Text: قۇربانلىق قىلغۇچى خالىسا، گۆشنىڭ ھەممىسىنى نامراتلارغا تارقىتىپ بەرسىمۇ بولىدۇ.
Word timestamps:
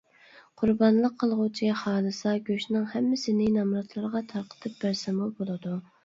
قۇربانلىق 0.59 1.17
قىلغۇچى 1.23 1.67
خالىسا، 1.81 2.33
گۆشنىڭ 2.47 2.87
ھەممىسىنى 2.93 3.49
نامراتلارغا 3.57 4.23
تارقىتىپ 4.31 4.79
بەرسىمۇ 4.85 5.29
بولىدۇ. 5.43 5.75